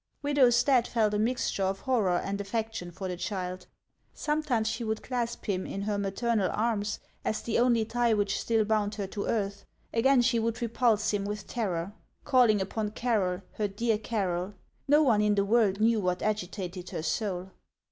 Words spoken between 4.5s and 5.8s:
she would clasp him